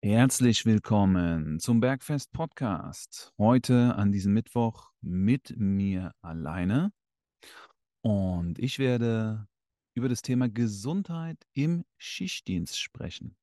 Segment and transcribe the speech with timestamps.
[0.00, 3.32] Herzlich willkommen zum Bergfest Podcast.
[3.36, 6.92] Heute an diesem Mittwoch mit mir alleine.
[8.02, 9.48] Und ich werde
[9.96, 13.36] über das Thema Gesundheit im Schichtdienst sprechen.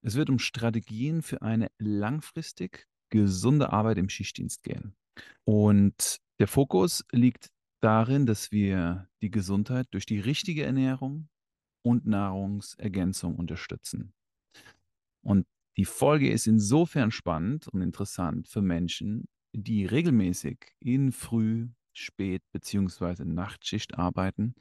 [0.00, 4.96] Es wird um Strategien für eine langfristig gesunde Arbeit im Schichtdienst gehen.
[5.44, 7.50] Und der Fokus liegt
[7.82, 11.28] darin, dass wir die Gesundheit durch die richtige Ernährung
[11.82, 14.14] und Nahrungsergänzung unterstützen.
[15.26, 15.46] Und
[15.76, 23.24] die Folge ist insofern spannend und interessant für Menschen, die regelmäßig in Früh-, Spät- bzw.
[23.24, 24.54] Nachtschicht arbeiten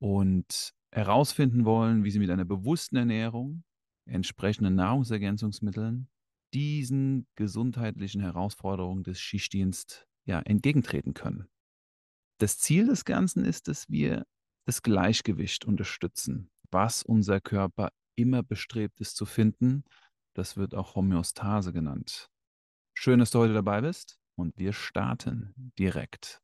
[0.00, 3.62] und herausfinden wollen, wie sie mit einer bewussten Ernährung,
[4.06, 6.08] entsprechenden Nahrungsergänzungsmitteln
[6.52, 11.48] diesen gesundheitlichen Herausforderungen des Schichtdienstes ja, entgegentreten können.
[12.38, 14.26] Das Ziel des Ganzen ist, dass wir
[14.66, 19.84] das Gleichgewicht unterstützen, was unser Körper immer bestrebt ist zu finden.
[20.34, 22.30] Das wird auch Homöostase genannt.
[22.94, 26.40] Schön, dass du heute dabei bist und wir starten direkt.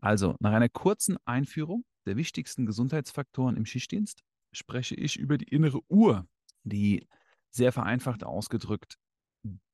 [0.00, 5.80] Also, nach einer kurzen Einführung der wichtigsten Gesundheitsfaktoren im Schichtdienst spreche ich über die innere
[5.88, 6.26] Uhr,
[6.62, 7.06] die
[7.50, 8.96] sehr vereinfacht ausgedrückt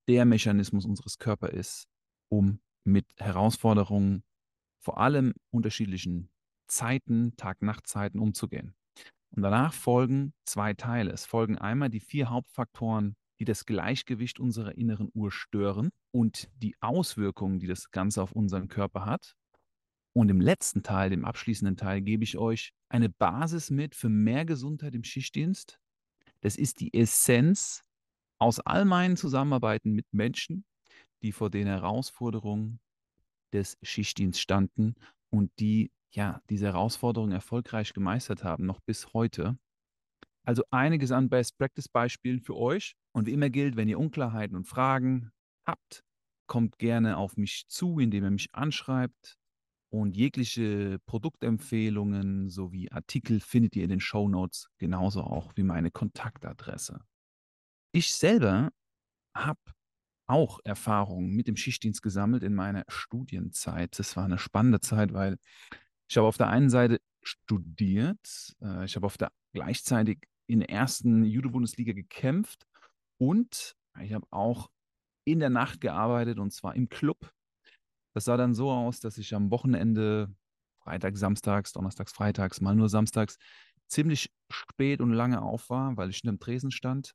[0.08, 1.88] der Mechanismus unseres Körpers ist,
[2.28, 4.24] um mit Herausforderungen,
[4.80, 6.30] vor allem unterschiedlichen
[6.66, 8.74] Zeiten, Tag-Nacht-Zeiten umzugehen.
[9.34, 11.10] Und danach folgen zwei Teile.
[11.12, 16.76] Es folgen einmal die vier Hauptfaktoren, die das Gleichgewicht unserer inneren Uhr stören und die
[16.80, 19.34] Auswirkungen, die das Ganze auf unseren Körper hat.
[20.14, 24.44] Und im letzten Teil, dem abschließenden Teil, gebe ich euch eine Basis mit für mehr
[24.44, 25.78] Gesundheit im Schichtdienst.
[26.42, 27.82] Das ist die Essenz
[28.38, 30.66] aus all meinen Zusammenarbeiten mit Menschen,
[31.22, 32.80] die vor den Herausforderungen
[33.52, 34.94] des Schichtdienstes standen
[35.30, 39.58] und die ja, diese Herausforderung erfolgreich gemeistert haben, noch bis heute.
[40.44, 42.94] Also einiges an Best-Practice-Beispielen für euch.
[43.12, 45.30] Und wie immer gilt, wenn ihr Unklarheiten und Fragen
[45.66, 46.02] habt,
[46.46, 49.36] kommt gerne auf mich zu, indem ihr mich anschreibt.
[49.90, 55.90] Und jegliche Produktempfehlungen sowie Artikel findet ihr in den Show Notes, genauso auch wie meine
[55.90, 57.00] Kontaktadresse.
[57.92, 58.70] Ich selber
[59.36, 59.60] habe
[60.26, 63.98] auch Erfahrungen mit dem Schichtdienst gesammelt in meiner Studienzeit.
[63.98, 65.36] Das war eine spannende Zeit, weil
[66.12, 70.68] ich habe auf der einen Seite studiert, äh, ich habe auf der gleichzeitig in der
[70.68, 72.66] ersten Judo-Bundesliga gekämpft
[73.18, 74.68] und ich habe auch
[75.24, 77.32] in der Nacht gearbeitet und zwar im Club.
[78.14, 80.28] Das sah dann so aus, dass ich am Wochenende,
[80.82, 83.38] Freitag, Samstags, Donnerstags, Freitags, mal nur Samstags,
[83.88, 87.14] ziemlich spät und lange auf war, weil ich in einem Tresen stand.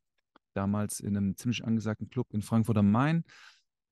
[0.56, 3.26] Damals in einem ziemlich angesagten Club in Frankfurt am Main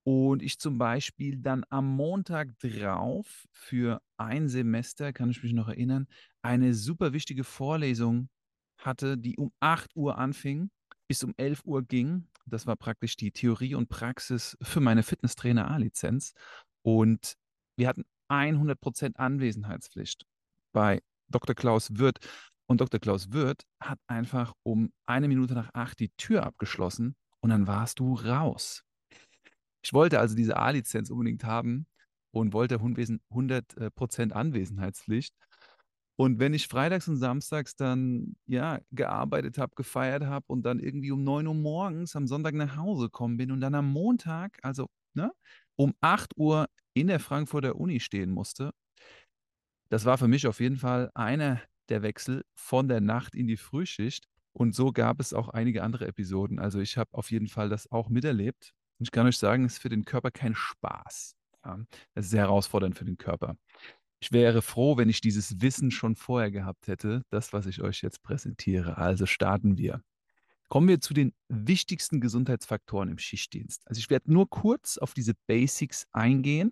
[0.07, 5.67] und ich zum Beispiel dann am Montag drauf für ein Semester, kann ich mich noch
[5.67, 6.07] erinnern,
[6.43, 8.29] eine super wichtige Vorlesung
[8.77, 10.69] hatte, die um 8 Uhr anfing,
[11.07, 12.27] bis um 11 Uhr ging.
[12.45, 16.33] Das war praktisch die Theorie und Praxis für meine Fitnesstrainer A-Lizenz.
[16.83, 17.33] Und
[17.75, 20.23] wir hatten 100% Anwesenheitspflicht
[20.71, 21.55] bei Dr.
[21.55, 22.19] Klaus Wirth.
[22.67, 22.99] Und Dr.
[22.99, 27.99] Klaus Wirth hat einfach um eine Minute nach acht die Tür abgeschlossen und dann warst
[27.99, 28.83] du raus.
[29.95, 31.87] Wollte also diese A-Lizenz unbedingt haben
[32.31, 35.33] und wollte 100% Anwesenheitspflicht.
[36.17, 41.11] Und wenn ich freitags und samstags dann ja gearbeitet habe, gefeiert habe und dann irgendwie
[41.11, 44.87] um 9 Uhr morgens am Sonntag nach Hause gekommen bin und dann am Montag, also
[45.13, 45.31] ne,
[45.75, 48.71] um 8 Uhr in der Frankfurter Uni stehen musste,
[49.89, 53.57] das war für mich auf jeden Fall einer der Wechsel von der Nacht in die
[53.57, 54.27] Frühschicht.
[54.53, 56.59] Und so gab es auch einige andere Episoden.
[56.59, 58.73] Also ich habe auf jeden Fall das auch miterlebt.
[58.99, 61.35] Ich kann euch sagen, es ist für den Körper kein Spaß.
[61.65, 61.79] Ja,
[62.13, 63.57] es ist sehr herausfordernd für den Körper.
[64.19, 68.01] Ich wäre froh, wenn ich dieses Wissen schon vorher gehabt hätte, das, was ich euch
[68.01, 68.97] jetzt präsentiere.
[68.97, 70.01] Also starten wir.
[70.67, 73.87] Kommen wir zu den wichtigsten Gesundheitsfaktoren im Schichtdienst.
[73.87, 76.71] Also ich werde nur kurz auf diese Basics eingehen.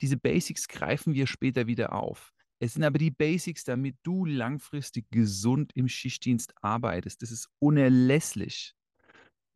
[0.00, 2.32] Diese Basics greifen wir später wieder auf.
[2.60, 7.22] Es sind aber die Basics, damit du langfristig gesund im Schichtdienst arbeitest.
[7.22, 8.74] Das ist unerlässlich.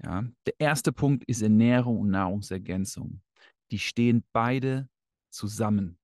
[0.04, 3.22] Ja, der erste Punkt ist Ernährung und Nahrungsergänzung.
[3.70, 4.88] Die stehen beide
[5.30, 5.98] zusammen.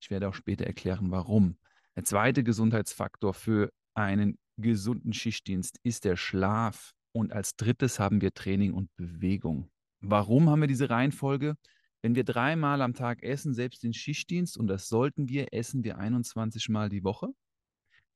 [0.00, 1.56] Ich werde auch später erklären, warum.
[1.94, 6.94] Der zweite Gesundheitsfaktor für einen gesunden Schichtdienst ist der Schlaf.
[7.12, 9.70] Und als drittes haben wir Training und Bewegung.
[10.00, 11.56] Warum haben wir diese Reihenfolge?
[12.00, 15.98] Wenn wir dreimal am Tag essen, selbst den Schichtdienst, und das sollten wir, essen wir
[15.98, 17.28] 21 Mal die Woche.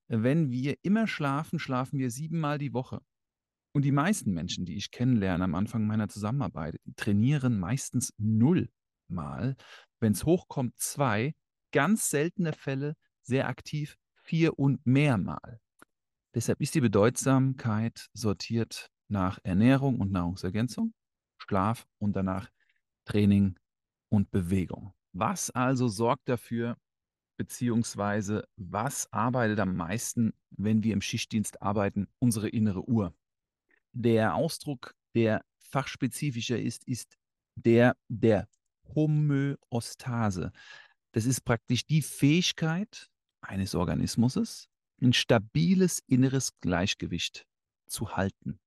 [0.08, 3.00] Wenn wir immer schlafen, schlafen wir siebenmal die Woche.
[3.76, 8.70] Und die meisten Menschen, die ich kennenlerne am Anfang meiner Zusammenarbeit, trainieren meistens null
[9.06, 9.54] Mal.
[10.00, 11.34] Wenn es hochkommt, zwei.
[11.72, 15.60] Ganz seltene Fälle, sehr aktiv, vier und mehr Mal.
[16.34, 20.94] Deshalb ist die Bedeutsamkeit sortiert nach Ernährung und Nahrungsergänzung,
[21.36, 22.48] Schlaf und danach
[23.04, 23.58] Training
[24.08, 24.94] und Bewegung.
[25.12, 26.78] Was also sorgt dafür,
[27.36, 32.08] beziehungsweise was arbeitet am meisten, wenn wir im Schichtdienst arbeiten?
[32.18, 33.14] Unsere innere Uhr.
[33.98, 37.16] Der Ausdruck, der fachspezifischer ist, ist
[37.54, 38.46] der der
[38.94, 40.52] Homöostase.
[41.12, 43.08] Das ist praktisch die Fähigkeit
[43.40, 44.68] eines Organismus,
[45.00, 47.46] ein stabiles inneres Gleichgewicht
[47.86, 48.60] zu halten,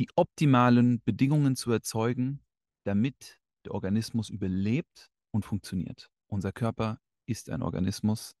[0.00, 2.40] die optimalen Bedingungen zu erzeugen,
[2.84, 6.10] damit der Organismus überlebt und funktioniert.
[6.26, 8.34] Unser Körper ist ein Organismus,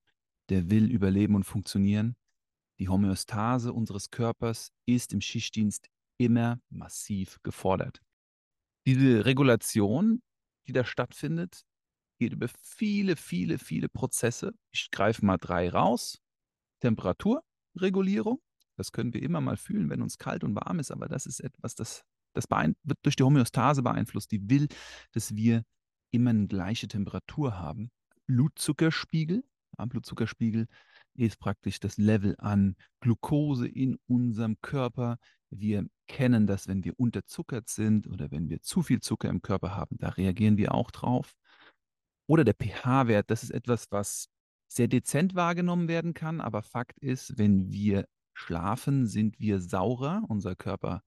[0.48, 2.16] der will überleben und funktionieren.
[2.78, 5.88] Die Homöostase unseres Körpers ist im Schichtdienst
[6.18, 8.00] immer massiv gefordert.
[8.86, 10.22] Diese Regulation,
[10.66, 11.64] die da stattfindet,
[12.18, 14.54] geht über viele, viele, viele Prozesse.
[14.72, 16.20] Ich greife mal drei raus.
[16.80, 18.40] Temperaturregulierung,
[18.76, 21.40] das können wir immer mal fühlen, wenn uns kalt und warm ist, aber das ist
[21.40, 22.04] etwas, das,
[22.34, 24.30] das wird durch die Homöostase beeinflusst.
[24.30, 24.68] Die will,
[25.12, 25.64] dass wir
[26.10, 27.90] immer eine gleiche Temperatur haben.
[28.26, 29.44] Blutzuckerspiegel,
[29.78, 30.66] ja, Blutzuckerspiegel
[31.18, 35.18] ist praktisch das Level an Glucose in unserem Körper.
[35.50, 39.74] Wir kennen das, wenn wir unterzuckert sind oder wenn wir zu viel Zucker im Körper
[39.74, 41.34] haben, da reagieren wir auch drauf.
[42.26, 44.28] Oder der pH-Wert, das ist etwas, was
[44.68, 50.22] sehr dezent wahrgenommen werden kann, aber Fakt ist, wenn wir schlafen, sind wir saurer.
[50.28, 51.02] Unser Körper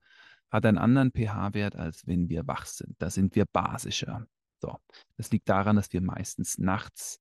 [0.49, 2.95] hat einen anderen pH-Wert, als wenn wir wach sind.
[2.99, 4.25] Da sind wir basischer.
[4.59, 4.77] So,
[5.17, 7.19] das liegt daran, dass wir meistens nachts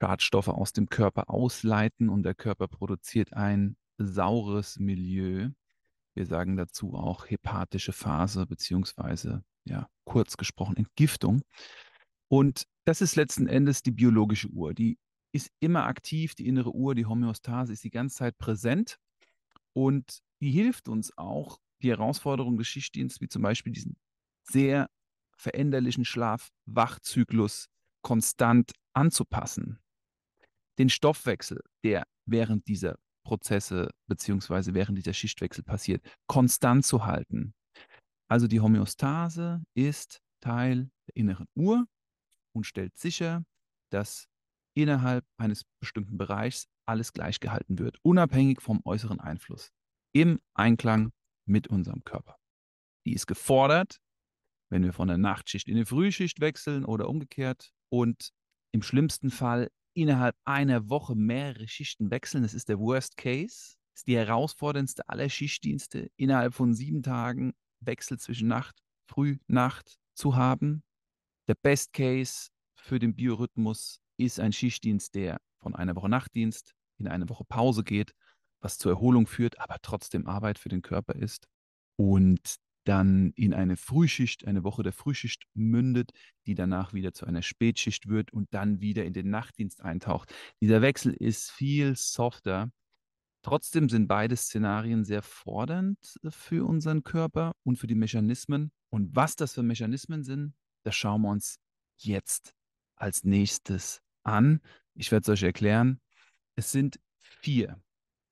[0.00, 5.50] Schadstoffe aus dem Körper ausleiten und der Körper produziert ein saures Milieu.
[6.14, 11.42] Wir sagen dazu auch hepatische Phase beziehungsweise ja kurz gesprochen Entgiftung.
[12.28, 14.74] Und das ist letzten Endes die biologische Uhr.
[14.74, 14.98] Die
[15.32, 18.98] ist immer aktiv, die innere Uhr, die Homöostase ist die ganze Zeit präsent
[19.72, 23.96] und die hilft uns auch, die Herausforderungen des Schichtdienstes, wie zum Beispiel diesen
[24.44, 24.88] sehr
[25.36, 27.68] veränderlichen Schlaf-Wachzyklus
[28.02, 29.80] konstant anzupassen.
[30.78, 37.54] Den Stoffwechsel, der während dieser Prozesse beziehungsweise während dieser Schichtwechsel passiert, konstant zu halten.
[38.28, 41.86] Also die Homöostase ist Teil der inneren Uhr
[42.52, 43.44] und stellt sicher,
[43.90, 44.26] dass
[44.74, 49.70] innerhalb eines bestimmten Bereichs alles gleich gehalten wird, unabhängig vom äußeren Einfluss,
[50.12, 51.12] im Einklang
[51.46, 52.36] mit unserem Körper.
[53.06, 53.98] Die ist gefordert,
[54.70, 58.30] wenn wir von der Nachtschicht in die Frühschicht wechseln oder umgekehrt und
[58.72, 62.42] im schlimmsten Fall innerhalb einer Woche mehrere Schichten wechseln.
[62.42, 63.76] Das ist der Worst Case.
[63.92, 69.98] Das ist die herausforderndste aller Schichtdienste, innerhalb von sieben Tagen Wechsel zwischen Nacht, Früh, Nacht
[70.14, 70.82] zu haben.
[71.48, 77.08] Der Best Case für den Biorhythmus ist ein Schichtdienst, der von einer Woche Nachtdienst in
[77.08, 78.14] eine Woche Pause geht,
[78.60, 81.46] was zur Erholung führt, aber trotzdem Arbeit für den Körper ist.
[81.96, 86.12] Und dann in eine Frühschicht, eine Woche der Frühschicht mündet,
[86.46, 90.32] die danach wieder zu einer Spätschicht wird und dann wieder in den Nachtdienst eintaucht.
[90.60, 92.70] Dieser Wechsel ist viel softer.
[93.42, 98.72] Trotzdem sind beide Szenarien sehr fordernd für unseren Körper und für die Mechanismen.
[98.90, 101.58] Und was das für Mechanismen sind, das schauen wir uns
[101.98, 102.54] jetzt
[102.96, 104.60] als nächstes an.
[104.94, 106.00] Ich werde es euch erklären.
[106.54, 107.82] Es sind vier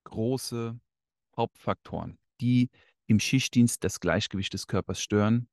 [0.05, 0.79] große
[1.37, 2.71] Hauptfaktoren, die
[3.07, 5.49] im Schichtdienst das Gleichgewicht des Körpers stören,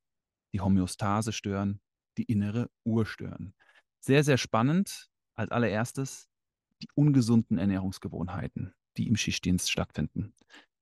[0.54, 1.82] die Homöostase stören,
[2.18, 3.54] die innere Uhr stören.
[4.02, 5.10] Sehr, sehr spannend.
[5.36, 6.28] Als allererstes
[6.82, 10.34] die ungesunden Ernährungsgewohnheiten, die im Schichtdienst stattfinden.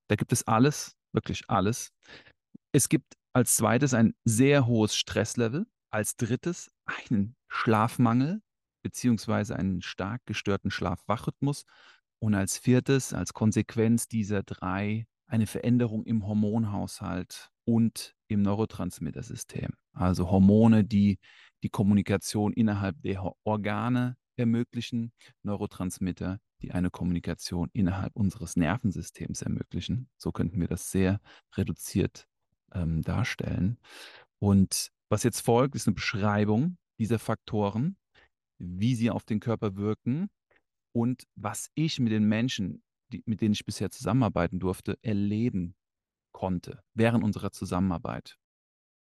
[0.09, 1.91] Da gibt es alles, wirklich alles.
[2.71, 5.67] Es gibt als zweites ein sehr hohes Stresslevel.
[5.89, 8.41] Als drittes einen Schlafmangel
[8.83, 11.65] beziehungsweise einen stark gestörten Schlaf-Wach-Rhythmus.
[12.19, 19.71] Und als viertes, als Konsequenz dieser drei, eine Veränderung im Hormonhaushalt und im Neurotransmittersystem.
[19.93, 21.19] Also Hormone, die
[21.63, 25.11] die Kommunikation innerhalb der Organe ermöglichen,
[25.43, 30.09] Neurotransmitter, die eine Kommunikation innerhalb unseres Nervensystems ermöglichen.
[30.17, 31.19] So könnten wir das sehr
[31.55, 32.27] reduziert
[32.73, 33.79] ähm, darstellen.
[34.39, 37.97] Und was jetzt folgt, ist eine Beschreibung dieser Faktoren,
[38.59, 40.29] wie sie auf den Körper wirken
[40.93, 45.75] und was ich mit den Menschen, die, mit denen ich bisher zusammenarbeiten durfte, erleben
[46.31, 48.37] konnte während unserer Zusammenarbeit.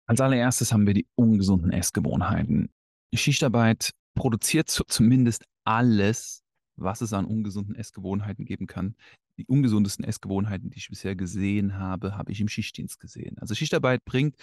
[0.05, 2.69] Als allererstes haben wir die ungesunden Essgewohnheiten.
[3.13, 6.43] Schichtarbeit produziert zumindest alles,
[6.75, 8.95] was es an ungesunden Essgewohnheiten geben kann.
[9.37, 13.37] Die ungesundesten Essgewohnheiten, die ich bisher gesehen habe, habe ich im Schichtdienst gesehen.
[13.39, 14.35] Also Schichtarbeit bringt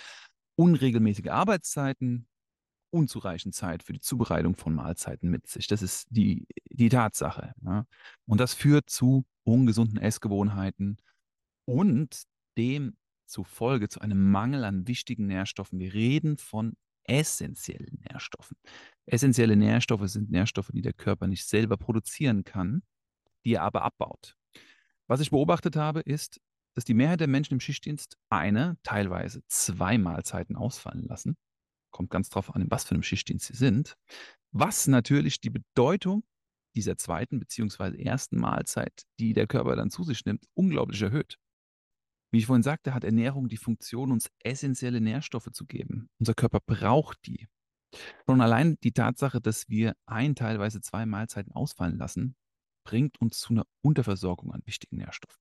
[0.56, 2.26] unregelmäßige Arbeitszeiten,
[2.90, 5.68] unzureichend Zeit für die Zubereitung von Mahlzeiten mit sich.
[5.68, 7.52] Das ist die, die Tatsache.
[7.62, 7.86] Ja.
[8.26, 10.98] Und das führt zu ungesunden Essgewohnheiten
[11.64, 12.22] und
[12.56, 15.78] dem zufolge zu einem Mangel an wichtigen Nährstoffen.
[15.78, 18.56] Wir reden von essentiellen Nährstoffen.
[19.06, 22.82] Essentielle Nährstoffe sind Nährstoffe, die der Körper nicht selber produzieren kann,
[23.44, 24.36] die er aber abbaut.
[25.06, 26.40] Was ich beobachtet habe, ist,
[26.74, 31.36] dass die Mehrheit der Menschen im Schichtdienst eine, teilweise zwei Mahlzeiten ausfallen lassen.
[31.90, 33.96] Kommt ganz drauf an, in was für einem Schichtdienst sie sind.
[34.52, 36.22] Was natürlich die Bedeutung
[36.74, 38.02] dieser zweiten bzw.
[38.02, 41.36] ersten Mahlzeit, die der Körper dann zu sich nimmt, unglaublich erhöht.
[42.32, 46.08] Wie ich vorhin sagte, hat Ernährung die Funktion, uns essentielle Nährstoffe zu geben.
[46.20, 47.48] Unser Körper braucht die.
[48.26, 52.36] Schon allein die Tatsache, dass wir ein, teilweise zwei Mahlzeiten ausfallen lassen,
[52.84, 55.40] bringt uns zu einer Unterversorgung an wichtigen Nährstoffen.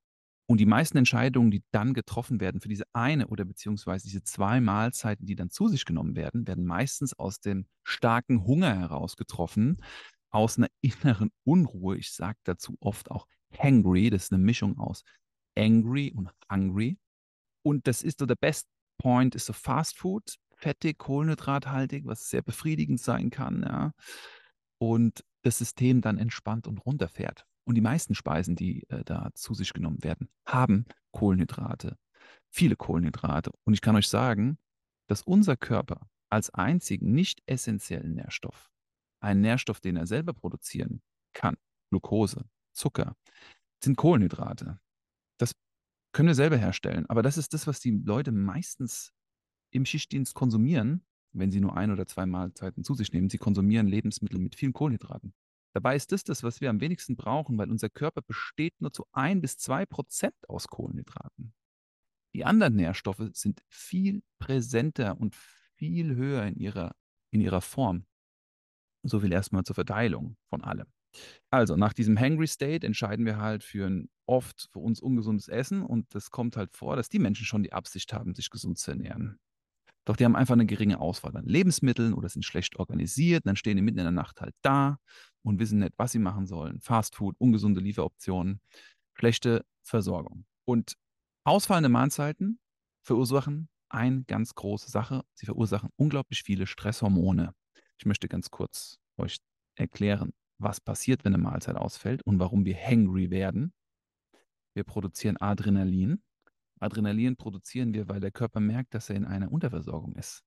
[0.50, 4.60] Und die meisten Entscheidungen, die dann getroffen werden für diese eine oder beziehungsweise diese zwei
[4.60, 9.78] Mahlzeiten, die dann zu sich genommen werden, werden meistens aus dem starken Hunger heraus getroffen,
[10.30, 11.98] aus einer inneren Unruhe.
[11.98, 14.10] Ich sage dazu oft auch hangry.
[14.10, 15.04] Das ist eine Mischung aus
[15.58, 16.98] angry und hungry.
[17.64, 18.68] Und das ist so der Best
[18.98, 23.94] Point, ist so Fast Food, fettig, kohlenhydrathaltig, was sehr befriedigend sein kann, ja.
[24.78, 27.46] Und das System dann entspannt und runterfährt.
[27.66, 31.98] Und die meisten Speisen, die äh, da zu sich genommen werden, haben Kohlenhydrate,
[32.50, 33.52] viele Kohlenhydrate.
[33.64, 34.58] Und ich kann euch sagen,
[35.08, 38.69] dass unser Körper als einzigen nicht essentiellen Nährstoff,
[39.20, 41.02] einen Nährstoff, den er selber produzieren
[41.34, 41.58] kann,
[41.90, 43.16] Glucose, Zucker,
[43.84, 44.80] sind Kohlenhydrate.
[45.38, 45.54] Das
[46.12, 47.06] können wir selber herstellen.
[47.08, 49.14] Aber das ist das, was die Leute meistens
[49.72, 53.30] im Schichtdienst konsumieren, wenn sie nur ein oder zwei Mahlzeiten zu sich nehmen.
[53.30, 55.34] Sie konsumieren Lebensmittel mit vielen Kohlenhydraten.
[55.74, 59.06] Dabei ist das das, was wir am wenigsten brauchen, weil unser Körper besteht nur zu
[59.12, 61.54] ein bis zwei Prozent aus Kohlenhydraten.
[62.34, 66.96] Die anderen Nährstoffe sind viel präsenter und viel höher in ihrer,
[67.32, 68.06] in ihrer Form.
[69.04, 70.88] So viel erstmal zur Verteilung von allem.
[71.50, 75.82] Also nach diesem Hangry State entscheiden wir halt für ein oft für uns ungesundes Essen
[75.82, 78.92] und das kommt halt vor, dass die Menschen schon die Absicht haben, sich gesund zu
[78.92, 79.40] ernähren.
[80.06, 83.46] Doch die haben einfach eine geringe Auswahl an Lebensmitteln oder sind schlecht organisiert.
[83.46, 84.98] Dann stehen die mitten in der Nacht halt da
[85.44, 86.80] und wissen nicht, was sie machen sollen.
[86.80, 88.62] Fast Food, ungesunde Lieferoptionen,
[89.14, 90.46] schlechte Versorgung.
[90.66, 90.96] Und
[91.44, 92.60] ausfallende Mahlzeiten
[93.04, 95.24] verursachen eine ganz große Sache.
[95.34, 97.54] Sie verursachen unglaublich viele Stresshormone.
[98.00, 99.38] Ich möchte ganz kurz euch
[99.76, 103.74] erklären, was passiert, wenn eine Mahlzeit ausfällt und warum wir hangry werden.
[104.74, 106.22] Wir produzieren Adrenalin.
[106.80, 110.44] Adrenalin produzieren wir, weil der Körper merkt, dass er in einer Unterversorgung ist.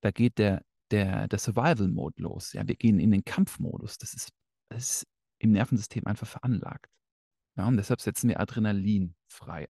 [0.00, 2.54] Da geht der, der, der Survival-Mode los.
[2.54, 3.98] Ja, wir gehen in den Kampfmodus.
[3.98, 4.30] Das ist,
[4.70, 5.06] das ist
[5.38, 6.90] im Nervensystem einfach veranlagt.
[7.56, 9.68] Ja, und deshalb setzen wir Adrenalin frei.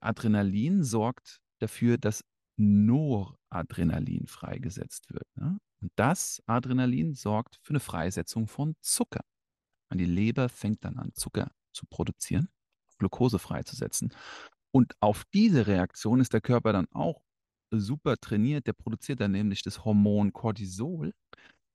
[0.00, 2.24] Adrenalin sorgt dafür, dass
[2.56, 5.26] Noradrenalin freigesetzt wird.
[5.36, 5.58] Ne?
[5.84, 9.20] Und das Adrenalin sorgt für eine Freisetzung von Zucker.
[9.90, 12.48] Und die Leber fängt dann an, Zucker zu produzieren,
[12.96, 14.14] Glucose freizusetzen.
[14.70, 17.22] Und auf diese Reaktion ist der Körper dann auch
[17.70, 18.66] super trainiert.
[18.66, 21.12] Der produziert dann nämlich das Hormon Cortisol.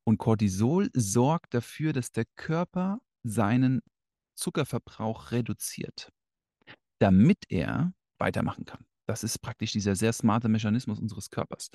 [0.05, 3.79] Und Cortisol sorgt dafür, dass der Körper seinen
[4.33, 6.11] Zuckerverbrauch reduziert,
[6.97, 8.87] damit er weitermachen kann.
[9.05, 11.69] Das ist praktisch dieser sehr smarte Mechanismus unseres Körpers.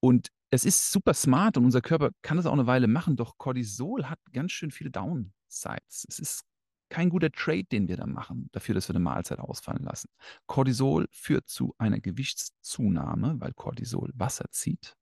[0.00, 3.36] Und es ist super smart und unser Körper kann das auch eine Weile machen, doch
[3.38, 6.06] Cortisol hat ganz schön viele Downsides.
[6.08, 6.44] Es ist
[6.88, 10.08] kein guter Trade, den wir da machen, dafür, dass wir eine Mahlzeit ausfallen lassen.
[10.46, 14.94] Cortisol führt zu einer Gewichtszunahme, weil Cortisol Wasser zieht.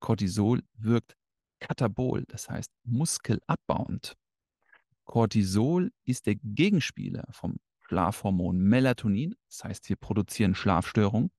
[0.00, 1.16] Cortisol wirkt
[1.60, 4.16] katabol, das heißt muskelabbauend.
[5.04, 11.30] Cortisol ist der Gegenspieler vom Schlafhormon Melatonin, das heißt, wir produzieren Schlafstörungen.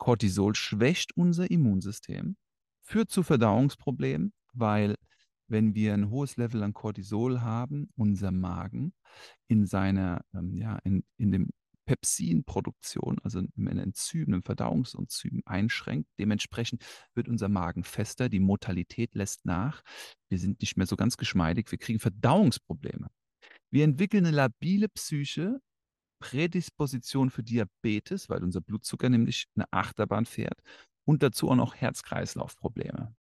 [0.00, 2.36] Cortisol schwächt unser Immunsystem,
[2.80, 4.96] führt zu Verdauungsproblemen, weil
[5.46, 8.94] wenn wir ein hohes Level an Cortisol haben, unser Magen
[9.46, 11.50] in seiner, ähm, ja, in, in dem
[11.84, 16.08] Pepsinproduktion, also im Enzym, im Verdauungsenzym einschränkt.
[16.18, 19.82] Dementsprechend wird unser Magen fester, die Mortalität lässt nach.
[20.30, 23.08] Wir sind nicht mehr so ganz geschmeidig, wir kriegen Verdauungsprobleme.
[23.70, 25.60] Wir entwickeln eine labile Psyche,
[26.20, 30.60] Prädisposition für Diabetes, weil unser Blutzucker nämlich eine Achterbahn fährt
[31.04, 33.14] und dazu auch noch Herz-Kreislauf-Probleme.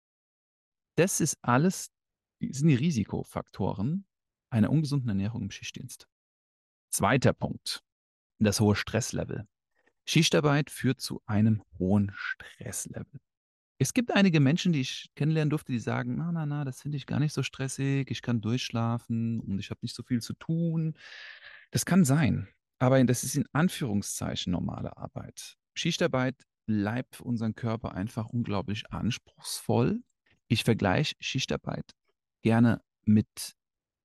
[0.95, 1.89] Das ist alles,
[2.39, 4.05] sind die Risikofaktoren
[4.51, 6.07] einer ungesunden Ernährung im Schichtdienst.
[6.91, 7.81] Zweiter Punkt,
[8.39, 9.47] das hohe Stresslevel.
[10.05, 13.19] Schichtarbeit führt zu einem hohen Stresslevel.
[13.81, 16.97] Es gibt einige Menschen, die ich kennenlernen durfte, die sagen, na, na, na, das finde
[16.97, 20.33] ich gar nicht so stressig, ich kann durchschlafen und ich habe nicht so viel zu
[20.33, 20.95] tun.
[21.71, 22.49] Das kann sein.
[22.79, 25.57] Aber das ist in Anführungszeichen normale Arbeit.
[25.73, 30.01] Schichtarbeit bleibt für unseren Körper einfach unglaublich anspruchsvoll.
[30.47, 31.91] Ich vergleiche Schichtarbeit
[32.41, 33.55] gerne mit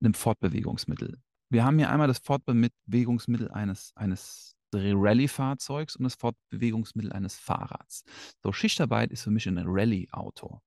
[0.01, 1.21] einem Fortbewegungsmittel.
[1.49, 8.03] Wir haben hier einmal das Fortbewegungsmittel eines, eines Rallye-Fahrzeugs und das Fortbewegungsmittel eines Fahrrads.
[8.43, 10.59] So, Schichtarbeit ist für mich ein Rallye-Auto.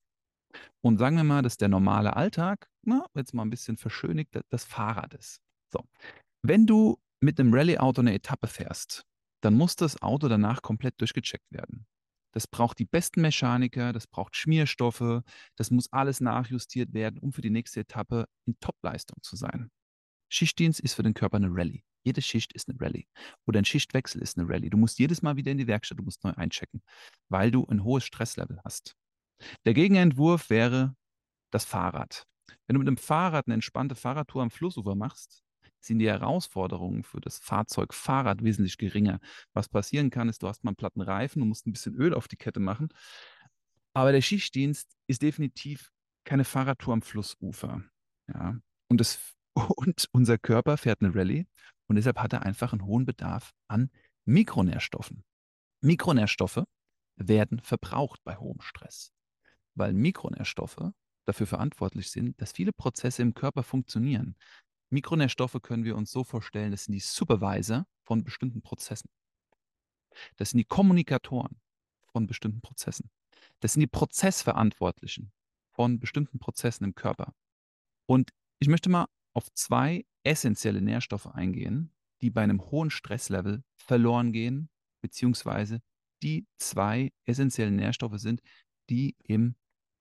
[0.80, 4.64] Und sagen wir mal, dass der normale Alltag, na, jetzt mal ein bisschen verschönigt, das
[4.64, 5.40] Fahrrad ist.
[5.70, 5.84] So,
[6.42, 9.04] wenn du mit einem Rallye-Auto eine Etappe fährst,
[9.42, 11.86] dann muss das Auto danach komplett durchgecheckt werden.
[12.32, 15.22] Das braucht die besten Mechaniker, das braucht Schmierstoffe,
[15.56, 19.70] das muss alles nachjustiert werden, um für die nächste Etappe in Topleistung zu sein.
[20.30, 21.82] Schichtdienst ist für den Körper eine Rallye.
[22.04, 23.06] Jede Schicht ist eine Rallye.
[23.46, 24.70] Oder ein Schichtwechsel ist eine Rallye.
[24.70, 26.82] Du musst jedes Mal wieder in die Werkstatt, du musst neu einchecken,
[27.28, 28.94] weil du ein hohes Stresslevel hast.
[29.64, 30.94] Der Gegenentwurf wäre
[31.50, 32.24] das Fahrrad.
[32.66, 35.42] Wenn du mit dem Fahrrad eine entspannte Fahrradtour am Flussufer machst,
[35.80, 39.20] sind die Herausforderungen für das Fahrzeug Fahrrad wesentlich geringer.
[39.52, 42.14] Was passieren kann, ist, du hast mal einen platten Reifen, du musst ein bisschen Öl
[42.14, 42.88] auf die Kette machen.
[43.94, 45.90] Aber der Schichtdienst ist definitiv
[46.24, 47.82] keine Fahrradtour am Flussufer.
[48.28, 48.58] Ja.
[48.88, 49.18] Und, das,
[49.54, 51.46] und unser Körper fährt eine Rallye
[51.86, 53.90] und deshalb hat er einfach einen hohen Bedarf an
[54.24, 55.24] Mikronährstoffen.
[55.80, 56.64] Mikronährstoffe
[57.16, 59.12] werden verbraucht bei hohem Stress,
[59.74, 60.92] weil Mikronährstoffe
[61.26, 64.36] dafür verantwortlich sind, dass viele Prozesse im Körper funktionieren.
[64.90, 69.10] Mikronährstoffe können wir uns so vorstellen, das sind die Supervisor von bestimmten Prozessen.
[70.36, 71.60] Das sind die Kommunikatoren
[72.06, 73.10] von bestimmten Prozessen.
[73.60, 75.32] Das sind die Prozessverantwortlichen
[75.70, 77.34] von bestimmten Prozessen im Körper.
[78.06, 84.32] Und ich möchte mal auf zwei essentielle Nährstoffe eingehen, die bei einem hohen Stresslevel verloren
[84.32, 85.80] gehen, beziehungsweise
[86.22, 88.42] die zwei essentiellen Nährstoffe sind,
[88.90, 89.54] die im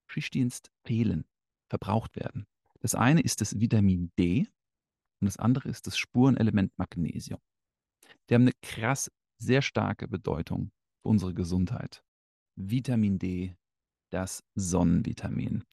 [0.06, 1.24] Schichtdienst fehlen,
[1.68, 2.46] verbraucht werden.
[2.80, 4.48] Das eine ist das Vitamin D,
[5.20, 7.40] und das andere ist das Spurenelement Magnesium.
[8.28, 10.70] Die haben eine krass sehr starke Bedeutung
[11.02, 12.02] für unsere Gesundheit.
[12.56, 13.56] Vitamin D,
[14.10, 15.64] das Sonnenvitamin.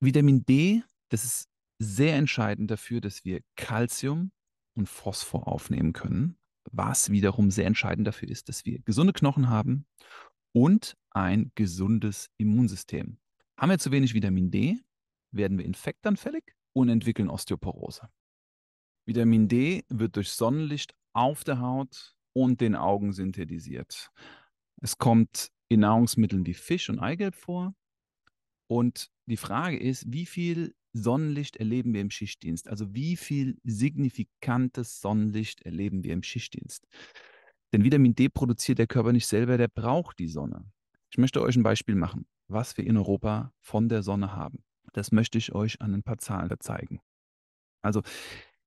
[0.00, 4.30] Vitamin D, das ist sehr entscheidend dafür, dass wir Kalzium
[4.76, 6.38] und Phosphor aufnehmen können,
[6.70, 9.86] was wiederum sehr entscheidend dafür ist, dass wir gesunde Knochen haben
[10.52, 13.18] und ein gesundes Immunsystem.
[13.58, 14.78] Haben wir zu wenig Vitamin D,
[15.32, 18.08] werden wir infektanfällig und entwickeln Osteoporose.
[19.06, 24.10] Vitamin D wird durch Sonnenlicht auf der Haut und den Augen synthetisiert.
[24.82, 27.74] Es kommt in Nahrungsmitteln wie Fisch und Eigelb vor.
[28.68, 32.68] Und die Frage ist, wie viel Sonnenlicht erleben wir im Schichtdienst?
[32.68, 36.86] Also wie viel signifikantes Sonnenlicht erleben wir im Schichtdienst?
[37.72, 40.64] Denn Vitamin D produziert der Körper nicht selber, der braucht die Sonne.
[41.10, 44.64] Ich möchte euch ein Beispiel machen, was wir in Europa von der Sonne haben.
[44.92, 47.00] Das möchte ich euch an ein paar Zahlen zeigen.
[47.82, 48.02] Also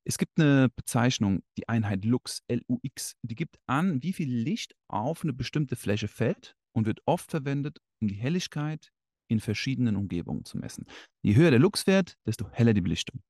[0.05, 5.23] es gibt eine Bezeichnung, die Einheit Lux, L-U-X, die gibt an, wie viel Licht auf
[5.23, 8.91] eine bestimmte Fläche fällt und wird oft verwendet, um die Helligkeit
[9.29, 10.85] in verschiedenen Umgebungen zu messen.
[11.21, 13.21] Je höher der Luxwert, desto heller die Belichtung.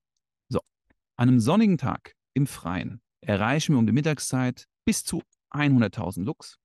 [0.49, 0.59] So,
[1.17, 6.57] an einem sonnigen Tag im Freien erreichen wir um die Mittagszeit bis zu 100.000 Lux.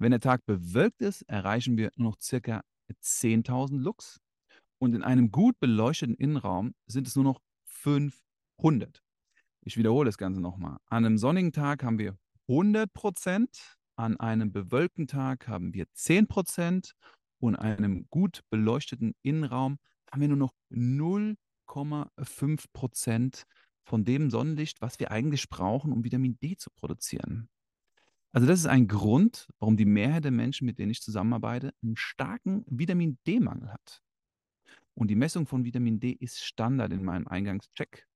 [0.00, 2.62] Wenn der Tag bewölkt ist, erreichen wir nur noch circa
[3.02, 4.20] 10.000 Lux.
[4.80, 8.20] Und in einem gut beleuchteten Innenraum sind es nur noch 5
[8.58, 9.02] 100.
[9.62, 10.78] Ich wiederhole das Ganze nochmal.
[10.86, 12.16] An einem sonnigen Tag haben wir
[12.48, 16.94] 100 Prozent, an einem bewölkten Tag haben wir 10 Prozent
[17.40, 19.78] und einem gut beleuchteten Innenraum
[20.10, 23.44] haben wir nur noch 0,5 Prozent
[23.84, 27.48] von dem Sonnenlicht, was wir eigentlich brauchen, um Vitamin D zu produzieren.
[28.32, 31.96] Also das ist ein Grund, warum die Mehrheit der Menschen, mit denen ich zusammenarbeite, einen
[31.96, 34.02] starken Vitamin D-Mangel hat.
[34.94, 38.07] Und die Messung von Vitamin D ist Standard in meinem Eingangscheck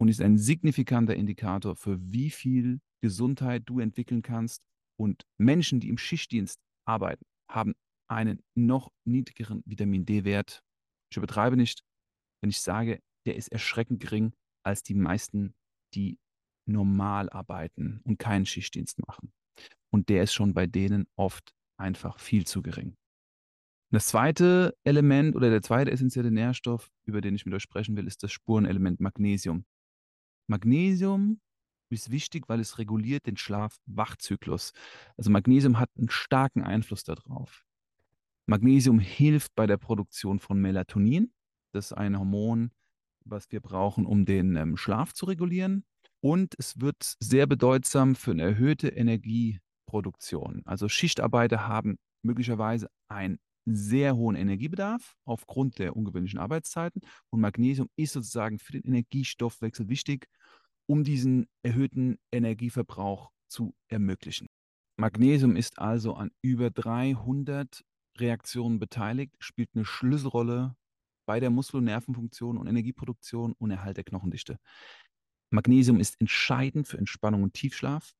[0.00, 4.62] und ist ein signifikanter Indikator für wie viel Gesundheit du entwickeln kannst.
[4.98, 7.74] Und Menschen, die im Schichtdienst arbeiten, haben
[8.08, 10.62] einen noch niedrigeren Vitamin D-Wert.
[11.10, 11.82] Ich übertreibe nicht,
[12.40, 14.32] wenn ich sage, der ist erschreckend gering
[14.64, 15.54] als die meisten,
[15.94, 16.18] die
[16.66, 19.32] normal arbeiten und keinen Schichtdienst machen.
[19.90, 22.94] Und der ist schon bei denen oft einfach viel zu gering.
[23.90, 28.06] Das zweite Element oder der zweite essentielle Nährstoff, über den ich mit euch sprechen will,
[28.06, 29.64] ist das Spurenelement Magnesium.
[30.48, 31.40] Magnesium
[31.90, 34.72] ist wichtig, weil es reguliert den Schlaf-Wach-Zyklus.
[35.16, 37.64] Also Magnesium hat einen starken Einfluss darauf.
[38.46, 41.32] Magnesium hilft bei der Produktion von Melatonin.
[41.72, 42.70] Das ist ein Hormon,
[43.24, 45.84] was wir brauchen, um den ähm, Schlaf zu regulieren.
[46.20, 50.62] Und es wird sehr bedeutsam für eine erhöhte Energieproduktion.
[50.64, 53.38] Also Schichtarbeiter haben möglicherweise einen
[53.74, 57.02] sehr hohen Energiebedarf aufgrund der ungewöhnlichen Arbeitszeiten.
[57.30, 60.28] Und Magnesium ist sozusagen für den Energiestoffwechsel wichtig,
[60.86, 64.48] um diesen erhöhten Energieverbrauch zu ermöglichen.
[64.96, 67.84] Magnesium ist also an über 300
[68.18, 70.74] Reaktionen beteiligt, spielt eine Schlüsselrolle
[71.26, 74.58] bei der Muskel- und Nervenfunktion und Energieproduktion und Erhalt der Knochendichte.
[75.50, 78.14] Magnesium ist entscheidend für Entspannung und Tiefschlaf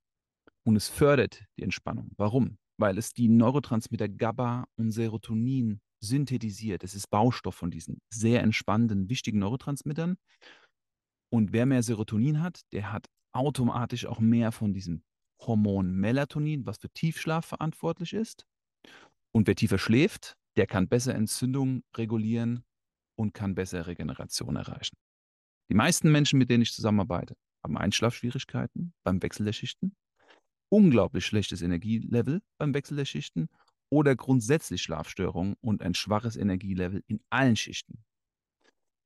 [0.65, 2.11] Und es fördert die Entspannung.
[2.17, 2.59] Warum?
[2.79, 6.85] Weil es die Neurotransmitter GABA und Serotonin synthetisiert.
[6.85, 10.17] Es ist Baustoff von diesen sehr entspannenden, wichtigen Neurotransmittern.
[11.31, 15.03] Und wer mehr Serotonin hat, der hat automatisch auch mehr von diesem
[15.41, 18.47] Hormon Melatonin, was für Tiefschlaf verantwortlich ist.
[19.33, 22.65] Und wer tiefer schläft, der kann besser Entzündung regulieren
[23.17, 24.97] und kann besser Regeneration erreichen.
[25.71, 29.95] Die meisten Menschen, mit denen ich zusammenarbeite, haben Einschlafschwierigkeiten beim Wechsel der Schichten,
[30.69, 33.49] unglaublich schlechtes Energielevel beim Wechsel der Schichten
[33.91, 38.05] oder grundsätzlich Schlafstörungen und ein schwaches Energielevel in allen Schichten.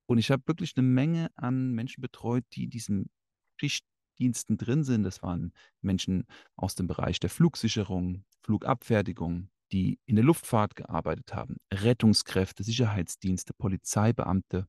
[0.06, 3.10] Und ich habe wirklich eine Menge an Menschen betreut, die diesen
[3.56, 5.04] Schichtdiensten drin sind.
[5.04, 11.56] Das waren Menschen aus dem Bereich der Flugsicherung, Flugabfertigung, die in der Luftfahrt gearbeitet haben,
[11.72, 14.66] Rettungskräfte, Sicherheitsdienste, Polizeibeamte,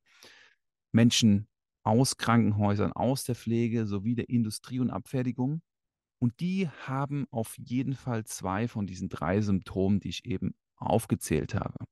[0.93, 1.47] Menschen
[1.83, 5.61] aus Krankenhäusern, aus der Pflege sowie der Industrie und Abfertigung.
[6.23, 11.53] Und die haben auf jeden Fall zwei von diesen drei Symptomen, die ich eben aufgezählt
[11.53, 11.83] habe.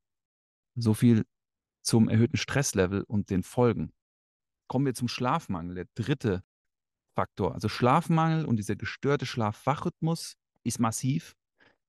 [0.74, 1.26] So viel
[1.82, 3.92] zum erhöhten Stresslevel und den Folgen.
[4.70, 6.46] Kommen wir zum Schlafmangel, der dritte
[7.14, 7.54] Faktor.
[7.56, 11.36] Also Schlafmangel und dieser gestörte Schlaf-Wach-Rhythmus ist massiv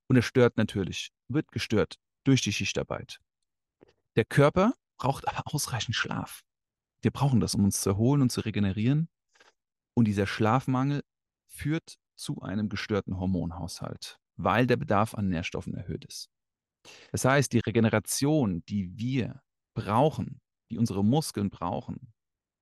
[0.09, 3.21] und er stört natürlich, wird gestört durch die Schichtarbeit.
[4.17, 6.43] Der Körper braucht aber ausreichend Schlaf.
[7.03, 9.09] Wir brauchen das, um uns zu erholen und zu regenerieren.
[9.95, 11.05] Und dieser Schlafmangel
[11.47, 16.31] führt zu einem gestörten Hormonhaushalt, weil der Bedarf an Nährstoffen erhöht ist.
[17.11, 19.43] Das heißt, die Regeneration, die wir
[19.75, 22.13] brauchen, die unsere Muskeln brauchen,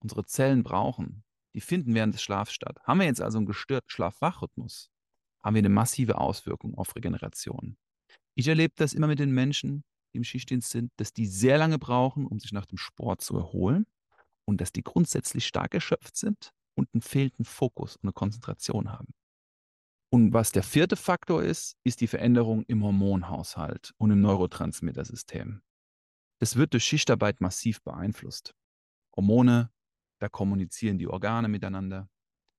[0.03, 2.79] unsere Zellen brauchen, die finden während des Schlafs statt.
[2.85, 4.91] Haben wir jetzt also einen gestörten Schlaf-Wach-Rhythmus,
[5.43, 7.77] haben wir eine massive Auswirkung auf Regeneration.
[8.35, 11.79] Ich erlebe das immer mit den Menschen, die im Schichtdienst sind, dass die sehr lange
[11.79, 13.87] brauchen, um sich nach dem Sport zu erholen
[14.45, 19.15] und dass die grundsätzlich stark erschöpft sind und einen fehlenden Fokus und eine Konzentration haben.
[20.13, 25.63] Und was der vierte Faktor ist, ist die Veränderung im Hormonhaushalt und im Neurotransmittersystem.
[26.41, 28.55] Das wird durch Schichtarbeit massiv beeinflusst.
[29.15, 29.71] Hormone,
[30.21, 32.09] da kommunizieren die Organe miteinander.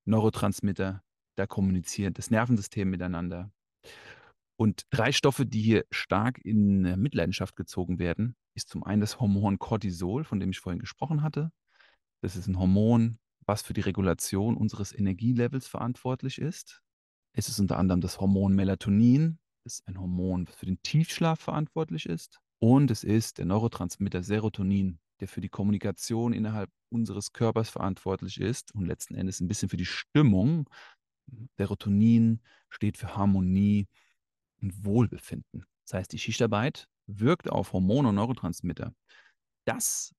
[0.05, 1.03] Neurotransmitter,
[1.35, 3.51] da kommuniziert das Nervensystem miteinander.
[4.57, 9.59] Und drei Stoffe, die hier stark in Mitleidenschaft gezogen werden, ist zum einen das Hormon
[9.59, 11.51] Cortisol, von dem ich vorhin gesprochen hatte.
[12.21, 16.81] Das ist ein Hormon, was für die Regulation unseres Energielevels verantwortlich ist.
[17.33, 21.39] Es ist unter anderem das Hormon Melatonin, das ist ein Hormon, das für den Tiefschlaf
[21.39, 22.39] verantwortlich ist.
[22.59, 28.73] Und es ist der Neurotransmitter Serotonin, der für die Kommunikation innerhalb unseres Körpers verantwortlich ist
[28.75, 30.69] und letzten Endes ein bisschen für die Stimmung.
[31.57, 33.87] Serotonin steht für Harmonie
[34.61, 35.65] und Wohlbefinden.
[35.85, 38.93] Das heißt, die Schichtarbeit wirkt auf Hormone und Neurotransmitter.
[39.65, 40.13] Das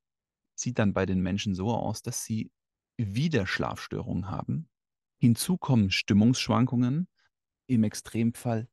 [0.54, 2.50] sieht dann bei den Menschen so aus, dass sie
[2.96, 4.68] wieder Schlafstörungen haben.
[5.22, 7.06] Hinzu kommen Stimmungsschwankungen,
[7.68, 8.68] im Extremfall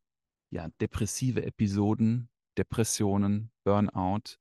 [0.49, 4.39] ja depressive Episoden, Depressionen, Burnout,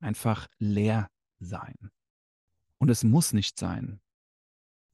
[0.00, 1.90] einfach leer sein.
[2.78, 4.00] Und es muss nicht sein.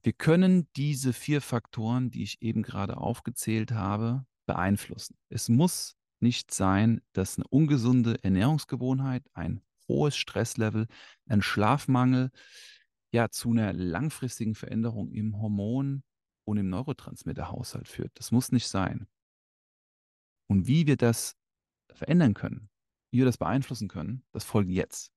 [0.03, 5.15] Wir können diese vier Faktoren, die ich eben gerade aufgezählt habe, beeinflussen.
[5.29, 10.87] Es muss nicht sein, dass eine ungesunde Ernährungsgewohnheit, ein hohes Stresslevel,
[11.27, 12.29] ein Schlafmangel
[13.13, 16.03] ja zu einer langfristigen Veränderung im Hormon
[16.51, 18.11] und im Neurotransmitterhaushalt führt.
[18.15, 19.07] Das muss nicht sein.
[20.49, 21.37] Und wie wir das
[21.93, 22.69] verändern können,
[23.11, 25.13] wie wir das beeinflussen können, das folgt jetzt.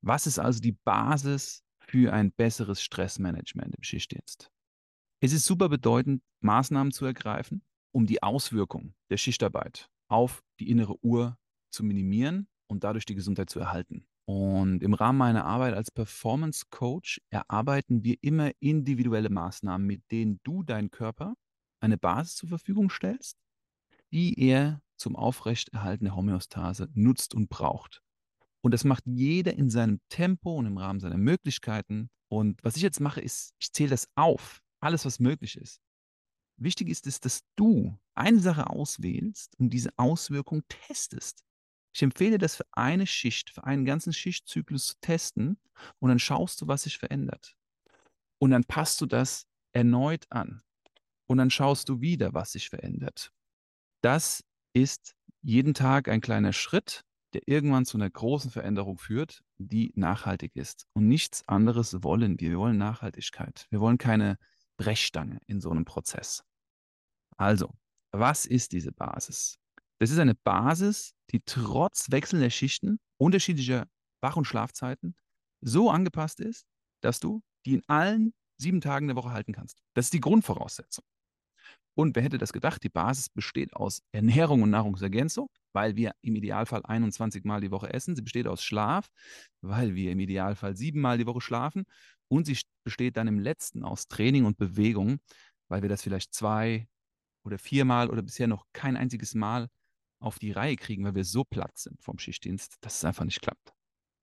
[0.00, 4.50] Was ist also die Basis für ein besseres Stressmanagement im Schichtdienst?
[5.20, 11.02] Es ist super bedeutend, Maßnahmen zu ergreifen, um die Auswirkung der Schichtarbeit auf die innere
[11.04, 11.38] Uhr
[11.70, 14.06] zu minimieren und dadurch die Gesundheit zu erhalten.
[14.26, 20.40] Und im Rahmen meiner Arbeit als Performance Coach erarbeiten wir immer individuelle Maßnahmen, mit denen
[20.44, 21.34] du deinen Körper
[21.80, 23.36] eine Basis zur Verfügung stellst,
[24.12, 28.02] die er zum Aufrechterhalten der Homöostase nutzt und braucht.
[28.62, 32.08] Und das macht jeder in seinem Tempo und im Rahmen seiner Möglichkeiten.
[32.28, 35.82] Und was ich jetzt mache, ist, ich zähle das auf, alles, was möglich ist.
[36.56, 41.44] Wichtig ist es, dass du eine Sache auswählst und diese Auswirkung testest.
[41.94, 45.58] Ich empfehle das für eine Schicht, für einen ganzen Schichtzyklus zu testen
[46.00, 47.56] und dann schaust du, was sich verändert.
[48.38, 50.62] Und dann passt du das erneut an.
[51.26, 53.32] Und dann schaust du wieder, was sich verändert.
[54.02, 59.92] Das ist jeden Tag ein kleiner Schritt, der irgendwann zu einer großen Veränderung führt, die
[59.94, 60.86] nachhaltig ist.
[60.94, 62.50] Und nichts anderes wollen wir.
[62.50, 63.66] Wir wollen Nachhaltigkeit.
[63.70, 64.36] Wir wollen keine
[64.76, 66.44] Brechstange in so einem Prozess.
[67.36, 67.72] Also,
[68.10, 69.58] was ist diese Basis?
[70.00, 73.86] Das ist eine Basis, die trotz wechselnder Schichten, unterschiedlicher
[74.20, 75.14] Wach- und Schlafzeiten
[75.60, 76.66] so angepasst ist,
[77.00, 79.78] dass du die in allen sieben Tagen der Woche halten kannst.
[79.94, 81.04] Das ist die Grundvoraussetzung.
[81.96, 82.82] Und wer hätte das gedacht?
[82.82, 87.92] Die Basis besteht aus Ernährung und Nahrungsergänzung, weil wir im Idealfall 21 Mal die Woche
[87.92, 88.16] essen.
[88.16, 89.08] Sie besteht aus Schlaf,
[89.60, 91.84] weil wir im Idealfall sieben Mal die Woche schlafen.
[92.28, 95.18] Und sie besteht dann im letzten aus Training und Bewegung,
[95.68, 96.88] weil wir das vielleicht zwei
[97.44, 99.68] oder viermal oder bisher noch kein einziges Mal
[100.24, 103.40] auf die Reihe kriegen, weil wir so platt sind vom Schichtdienst, dass es einfach nicht
[103.40, 103.72] klappt.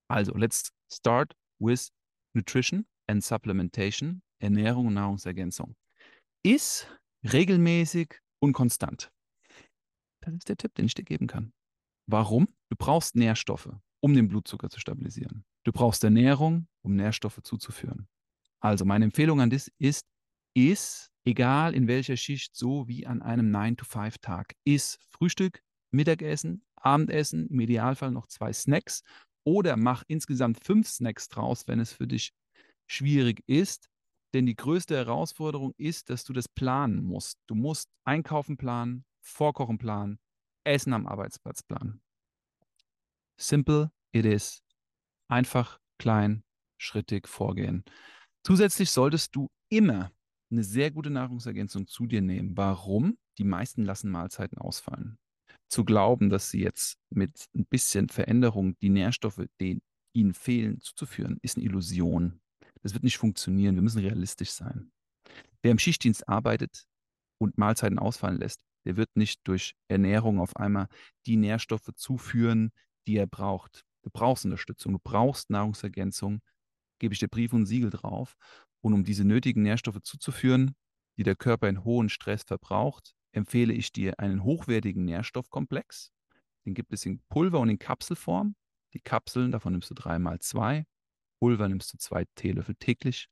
[0.09, 1.91] Also, let's start with
[2.33, 5.75] Nutrition and Supplementation, Ernährung und Nahrungsergänzung.
[6.43, 6.87] Ist
[7.23, 9.11] regelmäßig und konstant.
[10.21, 11.53] Das ist der Tipp, den ich dir geben kann.
[12.07, 12.47] Warum?
[12.69, 13.69] Du brauchst Nährstoffe,
[14.01, 15.45] um den Blutzucker zu stabilisieren.
[15.63, 18.07] Du brauchst Ernährung, um Nährstoffe zuzuführen.
[18.59, 20.07] Also meine Empfehlung an dich ist,
[20.55, 27.59] ist, egal in welcher Schicht, so wie an einem 9-to-5-Tag, ist Frühstück, Mittagessen, Abendessen, im
[27.59, 29.03] Idealfall noch zwei Snacks
[29.43, 32.33] oder mach insgesamt fünf Snacks draus, wenn es für dich
[32.87, 33.89] schwierig ist.
[34.33, 37.37] Denn die größte Herausforderung ist, dass du das planen musst.
[37.47, 40.19] Du musst Einkaufen planen, Vorkochen planen,
[40.63, 42.01] Essen am Arbeitsplatz planen.
[43.37, 44.63] Simple it is.
[45.27, 46.43] Einfach, klein,
[46.77, 47.83] schrittig vorgehen.
[48.43, 50.11] Zusätzlich solltest du immer
[50.51, 52.55] eine sehr gute Nahrungsergänzung zu dir nehmen.
[52.57, 53.17] Warum?
[53.37, 55.17] Die meisten lassen Mahlzeiten ausfallen.
[55.71, 59.81] Zu glauben, dass sie jetzt mit ein bisschen Veränderung die Nährstoffe, die
[60.13, 62.41] ihnen fehlen, zuzuführen, ist eine Illusion.
[62.81, 63.75] Das wird nicht funktionieren.
[63.75, 64.91] Wir müssen realistisch sein.
[65.61, 66.83] Wer im Schichtdienst arbeitet
[67.37, 70.87] und Mahlzeiten ausfallen lässt, der wird nicht durch Ernährung auf einmal
[71.25, 72.71] die Nährstoffe zuführen,
[73.07, 73.85] die er braucht.
[74.03, 76.41] Du brauchst Unterstützung, du brauchst Nahrungsergänzung,
[76.99, 78.35] gebe ich dir Brief und Siegel drauf.
[78.83, 80.75] Und um diese nötigen Nährstoffe zuzuführen,
[81.17, 86.11] die der Körper in hohem Stress verbraucht, empfehle ich dir einen hochwertigen Nährstoffkomplex.
[86.65, 88.55] Den gibt es in Pulver und in Kapselform.
[88.93, 90.85] Die Kapseln, davon nimmst du dreimal zwei.
[91.39, 93.29] Pulver nimmst du zwei Teelöffel täglich.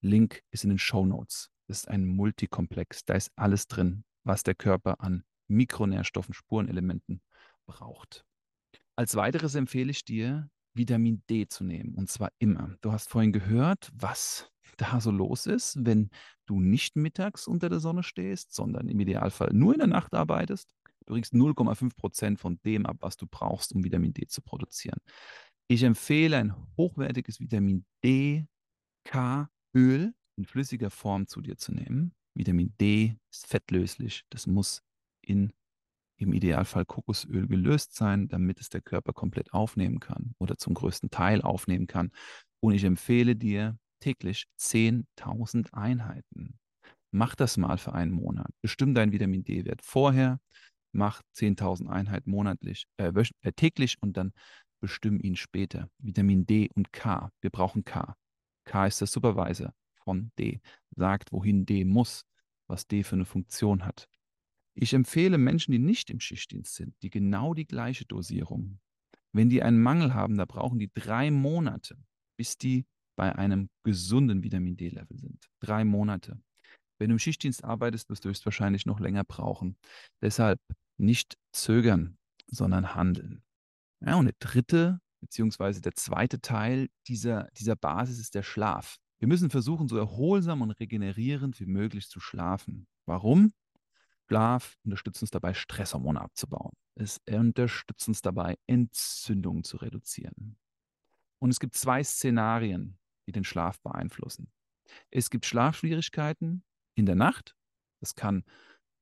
[0.00, 1.50] Link ist in den Show Notes.
[1.66, 3.04] Das ist ein Multikomplex.
[3.04, 7.20] Da ist alles drin, was der Körper an Mikronährstoffen, Spurenelementen
[7.66, 8.24] braucht.
[8.96, 11.94] Als weiteres empfehle ich dir, Vitamin D zu nehmen.
[11.94, 12.76] Und zwar immer.
[12.80, 16.10] Du hast vorhin gehört, was da so los ist, wenn
[16.46, 20.68] du nicht mittags unter der Sonne stehst, sondern im Idealfall nur in der Nacht arbeitest.
[21.06, 25.00] Du kriegst 0,5 Prozent von dem ab, was du brauchst, um Vitamin D zu produzieren.
[25.68, 28.46] Ich empfehle ein hochwertiges Vitamin D,
[29.04, 32.14] K-Öl in flüssiger Form zu dir zu nehmen.
[32.34, 34.24] Vitamin D ist fettlöslich.
[34.30, 34.82] Das muss
[35.20, 35.52] in
[36.20, 41.10] im Idealfall Kokosöl gelöst sein, damit es der Körper komplett aufnehmen kann oder zum größten
[41.10, 42.10] Teil aufnehmen kann.
[42.60, 46.58] Und ich empfehle dir täglich 10.000 Einheiten.
[47.12, 48.50] Mach das mal für einen Monat.
[48.62, 50.40] Bestimm deinen Vitamin D-Wert vorher,
[50.92, 54.32] mach 10.000 Einheiten monatlich, äh, äh, täglich und dann
[54.80, 55.88] bestimm ihn später.
[55.98, 57.30] Vitamin D und K.
[57.40, 58.16] Wir brauchen K.
[58.64, 60.60] K ist der Supervisor von D.
[60.96, 62.24] Sagt, wohin D muss,
[62.66, 64.08] was D für eine Funktion hat.
[64.74, 68.80] Ich empfehle Menschen, die nicht im Schichtdienst sind, die genau die gleiche Dosierung.
[69.32, 71.96] Wenn die einen Mangel haben, da brauchen die drei Monate,
[72.36, 72.86] bis die
[73.20, 75.50] bei einem gesunden Vitamin D-Level sind.
[75.60, 76.40] Drei Monate.
[76.98, 79.76] Wenn du im Schichtdienst arbeitest, wirst du höchstwahrscheinlich noch länger brauchen.
[80.22, 80.58] Deshalb
[80.96, 83.42] nicht zögern, sondern handeln.
[84.00, 88.96] Ja, und der dritte, beziehungsweise der zweite Teil dieser, dieser Basis ist der Schlaf.
[89.18, 92.86] Wir müssen versuchen, so erholsam und regenerierend wie möglich zu schlafen.
[93.04, 93.52] Warum?
[94.28, 96.72] Schlaf unterstützt uns dabei, Stresshormone abzubauen.
[96.94, 100.56] Es unterstützt uns dabei, Entzündungen zu reduzieren.
[101.38, 102.98] Und es gibt zwei Szenarien,
[103.30, 104.50] die den Schlaf beeinflussen.
[105.10, 106.64] Es gibt Schlafschwierigkeiten
[106.96, 107.54] in der Nacht.
[108.00, 108.44] Das kann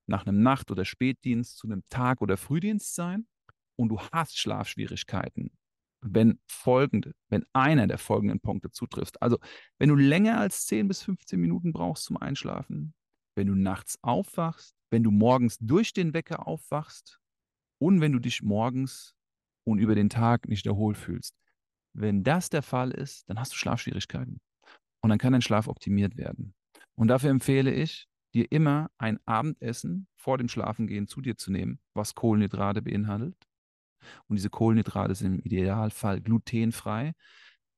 [0.06, 3.26] nach einem Nacht- oder Spätdienst zu einem Tag- oder Frühdienst sein.
[3.76, 5.50] Und du hast Schlafschwierigkeiten,
[6.00, 9.22] wenn folgende, wenn einer der folgenden Punkte zutrifft.
[9.22, 9.38] Also,
[9.78, 12.94] wenn du länger als 10 bis 15 Minuten brauchst zum Einschlafen,
[13.36, 17.20] wenn du nachts aufwachst, wenn du morgens durch den Wecker aufwachst
[17.80, 19.14] und wenn du dich morgens
[19.64, 21.36] und über den Tag nicht erholt fühlst.
[21.94, 24.40] Wenn das der Fall ist, dann hast du Schlafschwierigkeiten.
[25.00, 26.54] Und dann kann dein Schlaf optimiert werden.
[26.96, 31.80] Und dafür empfehle ich, dir immer ein Abendessen vor dem Schlafengehen zu dir zu nehmen,
[31.94, 33.36] was Kohlenhydrate beinhaltet.
[34.26, 37.14] Und diese Kohlenhydrate sind im Idealfall glutenfrei,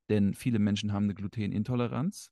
[0.08, 2.30] denn viele Menschen haben eine Glutenintoleranz.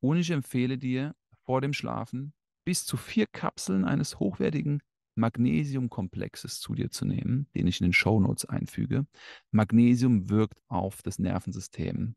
[0.00, 2.32] Und ich empfehle dir vor dem Schlafen
[2.64, 4.82] bis zu vier Kapseln eines hochwertigen
[5.14, 9.06] Magnesiumkomplexes zu dir zu nehmen, den ich in den Shownotes einfüge.
[9.50, 12.16] Magnesium wirkt auf das Nervensystem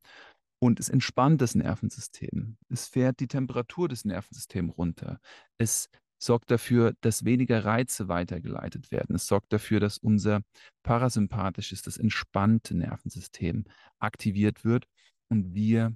[0.60, 2.58] und es entspannt das Nervensystem.
[2.70, 5.20] Es fährt die Temperatur des Nervensystems runter.
[5.58, 9.16] Es sorgt dafür, dass weniger Reize weitergeleitet werden.
[9.16, 10.42] Es sorgt dafür, dass unser
[10.84, 13.66] parasympathisches, das entspannte Nervensystem
[14.00, 14.88] aktiviert wird
[15.30, 15.96] und wir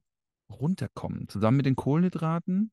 [0.51, 1.27] runterkommen.
[1.29, 2.71] Zusammen mit den Kohlenhydraten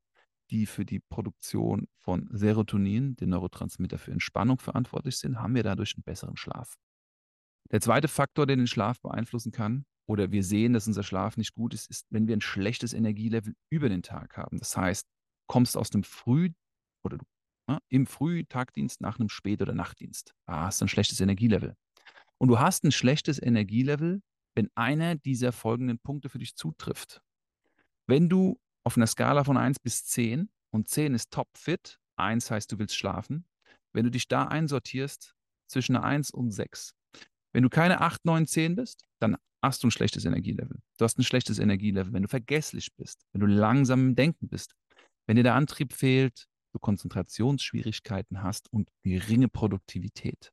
[0.51, 5.95] die für die Produktion von Serotonin, dem Neurotransmitter für Entspannung, verantwortlich sind, haben wir dadurch
[5.97, 6.75] einen besseren Schlaf.
[7.71, 11.55] Der zweite Faktor, der den Schlaf beeinflussen kann, oder wir sehen, dass unser Schlaf nicht
[11.55, 14.59] gut ist, ist, wenn wir ein schlechtes Energielevel über den Tag haben.
[14.59, 15.05] Das heißt,
[15.49, 16.53] kommst aus dem Früh-
[17.05, 17.19] oder
[17.69, 20.33] ne, im Frühtagdienst nach einem Spät- oder Nachtdienst.
[20.47, 21.75] Ah, hast du ein schlechtes Energielevel.
[22.39, 24.23] Und du hast ein schlechtes Energielevel,
[24.55, 27.21] wenn einer dieser folgenden Punkte für dich zutrifft.
[28.07, 32.71] Wenn du auf einer Skala von 1 bis 10 und 10 ist topfit, 1 heißt,
[32.71, 33.45] du willst schlafen,
[33.93, 35.35] wenn du dich da einsortierst
[35.69, 36.95] zwischen einer 1 und 6,
[37.53, 40.79] wenn du keine 8, 9, 10 bist, dann hast du ein schlechtes Energielevel.
[40.99, 44.77] Du hast ein schlechtes Energielevel, wenn du vergesslich bist, wenn du langsam im Denken bist,
[45.27, 50.53] wenn dir der Antrieb fehlt, du Konzentrationsschwierigkeiten hast und geringe Produktivität.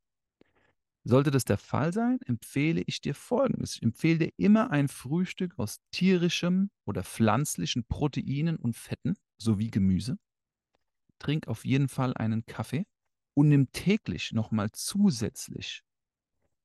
[1.06, 3.76] Sollte das der Fall sein, empfehle ich dir Folgendes.
[3.76, 10.18] Ich empfehle dir immer ein Frühstück aus tierischem oder pflanzlichen Proteinen und Fetten sowie Gemüse.
[11.20, 12.86] Trink auf jeden Fall einen Kaffee
[13.34, 15.84] und nimm täglich nochmal zusätzlich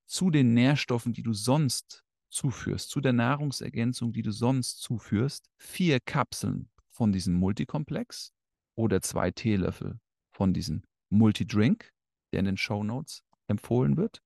[0.06, 5.98] zu den Nährstoffen, die du sonst zuführst, zu der Nahrungsergänzung, die du sonst zuführst, vier
[6.00, 8.32] Kapseln von diesem Multikomplex
[8.74, 9.98] oder zwei Teelöffel
[10.30, 11.92] von diesem Multidrink,
[12.32, 14.22] der in den Show Notes empfohlen wird.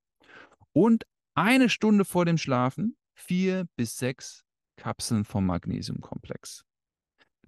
[0.72, 1.04] Und
[1.34, 4.44] eine Stunde vor dem Schlafen vier bis sechs
[4.76, 6.64] Kapseln vom Magnesiumkomplex,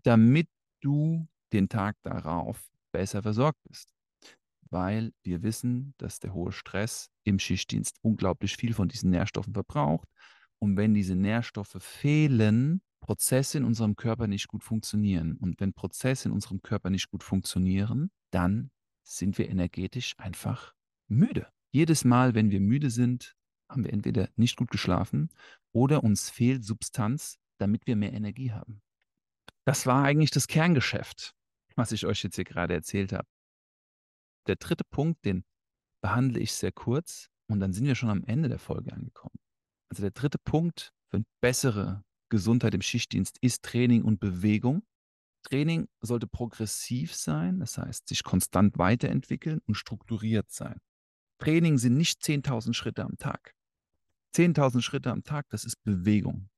[0.03, 0.49] damit
[0.81, 3.95] du den Tag darauf besser versorgt bist
[4.75, 10.09] weil wir wissen, dass der hohe Stress im Schichtdienst unglaublich viel von diesen Nährstoffen verbraucht.
[10.59, 15.37] Und wenn diese Nährstoffe fehlen, Prozesse in unserem Körper nicht gut funktionieren.
[15.37, 18.71] Und wenn Prozesse in unserem Körper nicht gut funktionieren, dann
[19.05, 20.75] sind wir energetisch einfach
[21.07, 21.47] müde.
[21.75, 23.35] Jedes Mal, wenn wir müde sind,
[23.69, 25.29] haben wir entweder nicht gut geschlafen
[25.73, 28.81] oder uns fehlt Substanz, damit wir mehr Energie haben.
[29.65, 31.35] Das war eigentlich das Kerngeschäft,
[31.75, 33.27] was ich euch jetzt hier gerade erzählt habe.
[34.47, 35.45] Der dritte Punkt, den
[36.01, 39.35] behandle ich sehr kurz und dann sind wir schon am Ende der Folge angekommen.
[39.91, 44.85] Also der dritte Punkt für eine bessere Gesundheit im Schichtdienst ist Training und Bewegung.
[45.43, 50.79] Training sollte progressiv sein, das heißt sich konstant weiterentwickeln und strukturiert sein.
[51.39, 53.55] Training sind nicht 10.000 Schritte am Tag.
[54.35, 56.49] 10.000 Schritte am Tag, das ist Bewegung.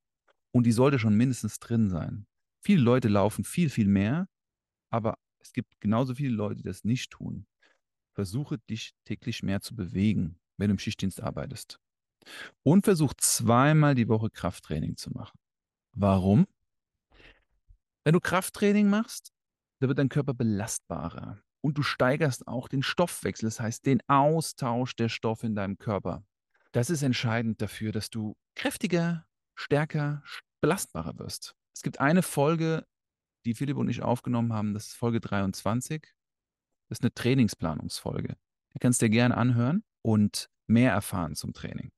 [0.52, 2.26] Und die sollte schon mindestens drin sein.
[2.62, 4.28] Viele Leute laufen viel, viel mehr,
[4.90, 7.46] aber es gibt genauso viele Leute, die das nicht tun
[8.16, 11.78] versuche dich täglich mehr zu bewegen, wenn du im Schichtdienst arbeitest.
[12.64, 15.38] Und versuch zweimal die Woche Krafttraining zu machen.
[15.92, 16.46] Warum?
[18.04, 19.32] Wenn du Krafttraining machst,
[19.80, 24.94] da wird dein Körper belastbarer und du steigerst auch den Stoffwechsel, das heißt den Austausch
[24.96, 26.24] der Stoffe in deinem Körper.
[26.72, 30.22] Das ist entscheidend dafür, dass du kräftiger, stärker,
[30.60, 31.54] belastbarer wirst.
[31.74, 32.86] Es gibt eine Folge,
[33.44, 36.02] die Philipp und ich aufgenommen haben, das ist Folge 23.
[36.88, 38.36] Das ist eine Trainingsplanungsfolge.
[38.74, 41.90] Die kannst du dir gerne anhören und mehr erfahren zum Training.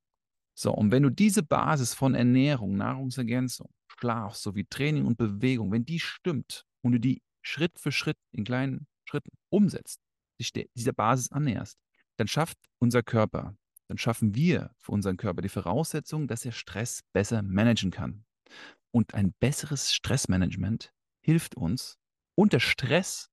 [0.55, 5.85] So, und wenn du diese Basis von Ernährung, Nahrungsergänzung, Schlaf sowie Training und Bewegung, wenn
[5.85, 10.01] die stimmt und du die Schritt für Schritt in kleinen Schritten umsetzt,
[10.39, 11.79] dich dieser Basis annäherst,
[12.19, 13.57] dann schafft unser Körper,
[13.89, 18.25] dann schaffen wir für unseren Körper die Voraussetzung, dass er Stress besser managen kann.
[18.91, 20.93] Und ein besseres Stressmanagement
[21.23, 21.99] hilft uns,
[22.35, 23.31] unter Stress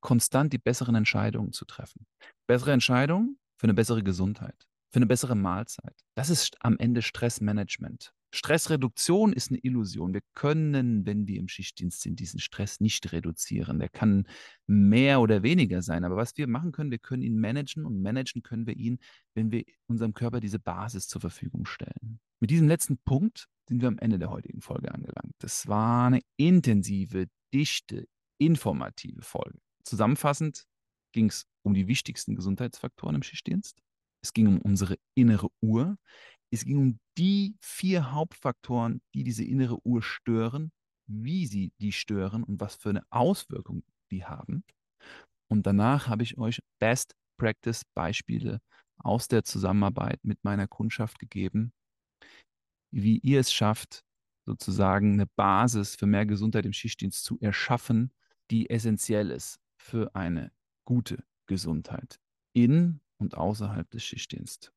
[0.00, 2.06] konstant die besseren Entscheidungen zu treffen.
[2.46, 6.04] Bessere Entscheidungen für eine bessere Gesundheit, für eine bessere Mahlzeit.
[6.14, 8.12] Das ist am Ende Stressmanagement.
[8.36, 10.14] Stressreduktion ist eine Illusion.
[10.14, 13.78] Wir können, wenn wir im Schichtdienst sind, diesen Stress nicht reduzieren.
[13.78, 14.28] Der kann
[14.66, 16.04] mehr oder weniger sein.
[16.04, 18.98] Aber was wir machen können, wir können ihn managen und managen können wir ihn,
[19.34, 22.20] wenn wir unserem Körper diese Basis zur Verfügung stellen.
[22.40, 25.34] Mit diesem letzten Punkt sind wir am Ende der heutigen Folge angelangt.
[25.38, 28.06] Das war eine intensive, dichte,
[28.38, 29.58] informative Folge.
[29.82, 30.66] Zusammenfassend
[31.12, 33.80] ging es um die wichtigsten Gesundheitsfaktoren im Schichtdienst.
[34.22, 35.96] Es ging um unsere innere Uhr.
[36.56, 40.72] Es ging um die vier Hauptfaktoren, die diese innere Uhr stören,
[41.06, 44.64] wie sie die stören und was für eine Auswirkung die haben.
[45.50, 48.62] Und danach habe ich euch Best Practice Beispiele
[48.96, 51.74] aus der Zusammenarbeit mit meiner Kundschaft gegeben,
[52.90, 54.00] wie ihr es schafft,
[54.46, 58.14] sozusagen eine Basis für mehr Gesundheit im Schichtdienst zu erschaffen,
[58.50, 60.52] die essentiell ist für eine
[60.86, 62.18] gute Gesundheit
[62.54, 64.75] in und außerhalb des Schichtdienstes.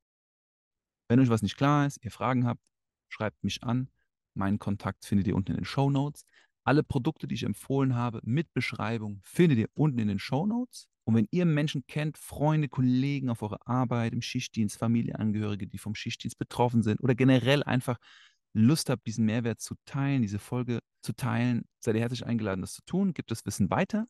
[1.10, 2.62] Wenn euch was nicht klar ist, ihr Fragen habt,
[3.10, 3.90] schreibt mich an.
[4.36, 6.24] Meinen Kontakt findet ihr unten in den Show Notes.
[6.64, 10.88] Alle Produkte, die ich empfohlen habe, mit Beschreibung, findet ihr unten in den Show Notes.
[11.06, 15.96] Und wenn ihr Menschen kennt, Freunde, Kollegen auf eurer Arbeit, im Schichtdienst, Familienangehörige, die vom
[15.96, 17.98] Schichtdienst betroffen sind oder generell einfach
[18.54, 22.74] Lust habt, diesen Mehrwert zu teilen, diese Folge zu teilen, seid ihr herzlich eingeladen, das
[22.74, 23.14] zu tun.
[23.16, 24.06] Gebt das Wissen weiter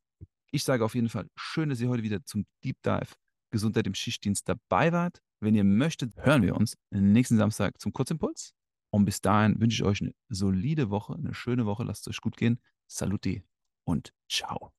[0.52, 3.16] Ich sage auf jeden Fall, schön, dass ihr heute wieder zum Deep Dive
[3.52, 5.22] Gesundheit im Schichtdienst dabei wart.
[5.42, 8.54] Wenn ihr möchtet, hören wir uns nächsten Samstag zum Kurzimpuls.
[8.92, 11.84] Und bis dahin wünsche ich euch eine solide Woche, eine schöne Woche.
[11.84, 12.60] Lasst es euch gut gehen.
[12.88, 13.44] Saluti
[13.86, 14.74] und ciao.